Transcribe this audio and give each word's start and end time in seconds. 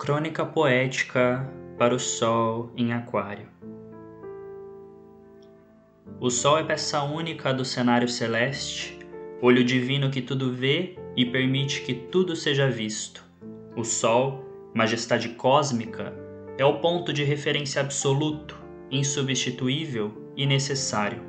Crônica 0.00 0.46
poética 0.46 1.46
para 1.76 1.94
o 1.94 1.98
Sol 1.98 2.72
em 2.74 2.90
Aquário. 2.90 3.46
O 6.18 6.30
Sol 6.30 6.56
é 6.56 6.64
peça 6.64 7.02
única 7.02 7.52
do 7.52 7.66
cenário 7.66 8.08
celeste, 8.08 8.98
olho 9.42 9.62
divino 9.62 10.10
que 10.10 10.22
tudo 10.22 10.54
vê 10.54 10.96
e 11.14 11.26
permite 11.26 11.82
que 11.82 11.92
tudo 11.92 12.34
seja 12.34 12.66
visto. 12.70 13.22
O 13.76 13.84
Sol, 13.84 14.42
majestade 14.74 15.28
cósmica, 15.34 16.14
é 16.56 16.64
o 16.64 16.78
ponto 16.80 17.12
de 17.12 17.22
referência 17.22 17.82
absoluto, 17.82 18.58
insubstituível 18.90 20.32
e 20.34 20.46
necessário. 20.46 21.20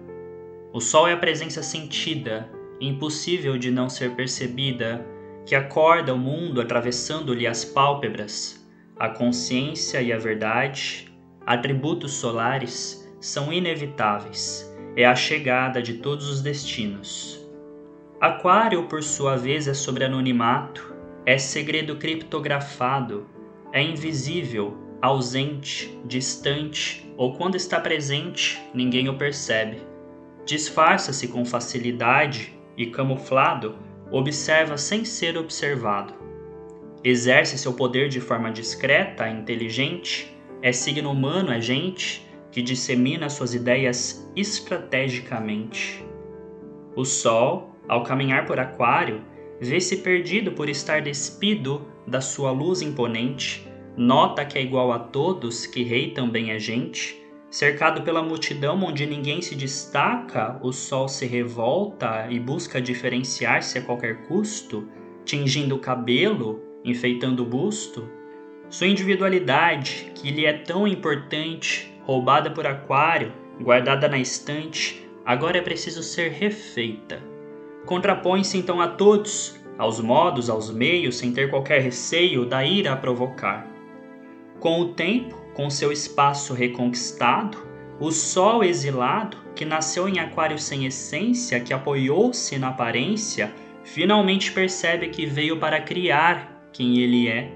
O 0.71 0.79
Sol 0.79 1.09
é 1.09 1.11
a 1.11 1.17
presença 1.17 1.61
sentida, 1.61 2.49
impossível 2.79 3.57
de 3.57 3.69
não 3.69 3.89
ser 3.89 4.15
percebida, 4.15 5.05
que 5.45 5.55
acorda 5.55 6.13
o 6.13 6.17
mundo 6.17 6.61
atravessando-lhe 6.61 7.45
as 7.45 7.65
pálpebras 7.65 8.60
a 9.01 9.09
consciência 9.09 9.99
e 9.99 10.13
a 10.13 10.17
verdade, 10.19 11.11
atributos 11.43 12.13
solares, 12.13 13.11
são 13.19 13.51
inevitáveis. 13.51 14.71
É 14.95 15.07
a 15.07 15.15
chegada 15.15 15.81
de 15.81 15.95
todos 15.95 16.29
os 16.29 16.39
destinos. 16.39 17.43
Aquário, 18.19 18.83
por 18.83 19.01
sua 19.01 19.35
vez, 19.35 19.67
é 19.67 19.73
sobre 19.73 20.03
anonimato, 20.03 20.93
é 21.25 21.35
segredo 21.39 21.95
criptografado, 21.95 23.25
é 23.73 23.81
invisível, 23.81 24.77
ausente, 25.01 25.99
distante, 26.05 27.11
ou 27.17 27.33
quando 27.33 27.55
está 27.55 27.79
presente, 27.79 28.61
ninguém 28.71 29.09
o 29.09 29.17
percebe. 29.17 29.81
Disfarça-se 30.45 31.27
com 31.29 31.43
facilidade 31.43 32.55
e, 32.77 32.85
camuflado, 32.85 33.79
observa 34.11 34.77
sem 34.77 35.03
ser 35.03 35.39
observado 35.39 36.21
exerce 37.03 37.57
seu 37.57 37.73
poder 37.73 38.09
de 38.09 38.19
forma 38.19 38.51
discreta 38.51 39.27
inteligente, 39.29 40.35
é 40.61 40.71
signo 40.71 41.11
humano, 41.11 41.51
é 41.51 41.59
gente 41.59 42.27
que 42.51 42.61
dissemina 42.61 43.29
suas 43.29 43.53
ideias 43.53 44.29
estrategicamente. 44.35 46.05
O 46.95 47.05
Sol, 47.05 47.75
ao 47.87 48.03
caminhar 48.03 48.45
por 48.45 48.59
Aquário, 48.59 49.21
vê-se 49.59 49.97
perdido 49.97 50.51
por 50.51 50.69
estar 50.69 51.01
despido 51.01 51.87
da 52.05 52.19
sua 52.19 52.51
luz 52.51 52.81
imponente, 52.81 53.67
nota 53.95 54.45
que 54.45 54.57
é 54.57 54.61
igual 54.61 54.91
a 54.91 54.99
todos, 54.99 55.65
que 55.65 55.83
rei 55.83 56.11
também 56.11 56.51
é 56.51 56.59
gente. 56.59 57.19
Cercado 57.49 58.03
pela 58.03 58.23
multidão 58.23 58.81
onde 58.83 59.05
ninguém 59.05 59.41
se 59.41 59.55
destaca, 59.55 60.59
o 60.61 60.71
Sol 60.71 61.07
se 61.07 61.25
revolta 61.25 62.27
e 62.29 62.39
busca 62.39 62.81
diferenciar-se 62.81 63.77
a 63.77 63.81
qualquer 63.81 64.23
custo, 64.23 64.87
tingindo 65.25 65.75
o 65.75 65.79
cabelo, 65.79 66.70
enfeitando 66.83 67.43
o 67.43 67.45
busto, 67.45 68.09
sua 68.69 68.87
individualidade, 68.87 70.11
que 70.15 70.31
lhe 70.31 70.45
é 70.45 70.53
tão 70.53 70.87
importante, 70.87 71.93
roubada 72.03 72.49
por 72.49 72.65
Aquário, 72.65 73.33
guardada 73.59 74.07
na 74.07 74.17
estante, 74.17 75.05
agora 75.25 75.57
é 75.57 75.61
preciso 75.61 76.01
ser 76.01 76.31
refeita. 76.31 77.21
Contrapõe-se 77.85 78.57
então 78.57 78.79
a 78.79 78.87
todos, 78.87 79.59
aos 79.77 79.99
modos, 79.99 80.49
aos 80.49 80.71
meios, 80.71 81.17
sem 81.17 81.33
ter 81.33 81.49
qualquer 81.49 81.81
receio 81.81 82.45
da 82.45 82.63
ira 82.63 82.93
a 82.93 82.95
provocar. 82.95 83.67
Com 84.59 84.79
o 84.79 84.93
tempo, 84.93 85.35
com 85.53 85.69
seu 85.69 85.91
espaço 85.91 86.53
reconquistado, 86.53 87.57
o 87.99 88.11
sol 88.11 88.63
exilado, 88.63 89.37
que 89.55 89.65
nasceu 89.65 90.07
em 90.07 90.19
Aquário 90.19 90.57
sem 90.57 90.85
essência, 90.85 91.59
que 91.59 91.73
apoiou-se 91.73 92.57
na 92.57 92.69
aparência, 92.69 93.51
finalmente 93.83 94.51
percebe 94.51 95.09
que 95.09 95.25
veio 95.25 95.57
para 95.57 95.81
criar 95.81 96.60
quem 96.71 96.99
ele 96.99 97.27
é. 97.27 97.51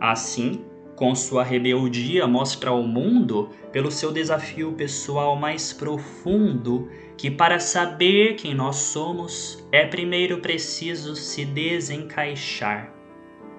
Assim, 0.00 0.64
com 0.96 1.14
sua 1.14 1.42
rebeldia, 1.42 2.26
mostra 2.26 2.70
ao 2.70 2.82
mundo, 2.82 3.50
pelo 3.72 3.90
seu 3.90 4.12
desafio 4.12 4.72
pessoal 4.72 5.36
mais 5.36 5.72
profundo, 5.72 6.88
que 7.16 7.30
para 7.30 7.58
saber 7.58 8.34
quem 8.34 8.54
nós 8.54 8.76
somos, 8.76 9.66
é 9.72 9.86
primeiro 9.86 10.38
preciso 10.38 11.16
se 11.16 11.44
desencaixar. 11.44 12.92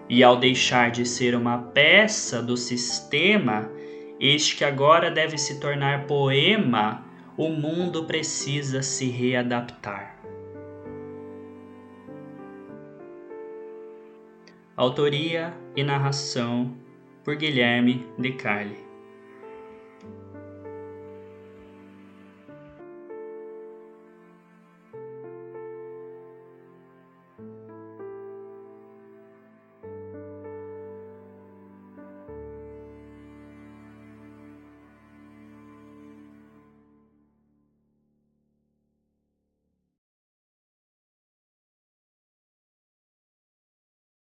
E 0.10 0.24
ao 0.24 0.38
deixar 0.38 0.92
de 0.92 1.06
ser 1.06 1.36
uma 1.36 1.58
peça 1.58 2.42
do 2.42 2.56
sistema, 2.56 3.72
este 4.20 4.58
que 4.58 4.64
agora 4.64 5.10
deve 5.10 5.38
se 5.38 5.60
tornar 5.60 6.06
poema, 6.06 7.06
o 7.36 7.50
mundo 7.50 8.06
precisa 8.06 8.82
se 8.82 9.10
readaptar. 9.10 10.13
Autoria 14.76 15.54
e 15.76 15.84
narração 15.84 16.76
por 17.24 17.36
Guilherme 17.36 18.08
De 18.18 18.32
Carli. 18.32 18.93